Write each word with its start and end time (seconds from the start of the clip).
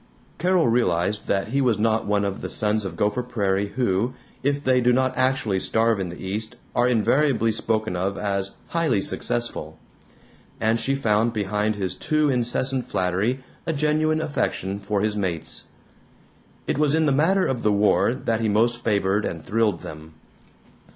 Carol 0.39 0.67
realized 0.67 1.27
that 1.27 1.49
he 1.49 1.61
was 1.61 1.77
not 1.77 2.07
one 2.07 2.25
of 2.25 2.41
the 2.41 2.49
sons 2.49 2.85
of 2.85 2.95
Gopher 2.95 3.21
Prairie 3.21 3.67
who, 3.75 4.15
if 4.41 4.63
they 4.63 4.81
do 4.81 4.91
not 4.91 5.15
actually 5.15 5.59
starve 5.59 5.99
in 5.99 6.09
the 6.09 6.17
East, 6.19 6.55
are 6.75 6.87
invariably 6.87 7.51
spoken 7.51 7.95
of 7.95 8.17
as 8.17 8.55
"highly 8.69 8.99
successful"; 8.99 9.77
and 10.59 10.79
she 10.79 10.95
found 10.95 11.33
behind 11.33 11.75
his 11.75 11.93
too 11.93 12.31
incessant 12.31 12.89
flattery 12.89 13.43
a 13.67 13.73
genuine 13.73 14.21
affection 14.21 14.79
for 14.79 15.01
his 15.01 15.15
mates. 15.15 15.65
It 16.65 16.79
was 16.79 16.95
in 16.95 17.05
the 17.05 17.11
matter 17.11 17.45
of 17.45 17.61
the 17.61 17.71
war 17.71 18.15
that 18.15 18.41
he 18.41 18.49
most 18.49 18.83
favored 18.83 19.23
and 19.23 19.45
thrilled 19.45 19.81
them. 19.81 20.15